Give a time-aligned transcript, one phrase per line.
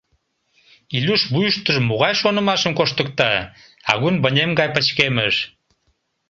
[0.97, 3.31] Илюш вуйыштыжо могай шонымашым коштыкта—
[3.91, 5.35] агун вынем гай пычкемыш.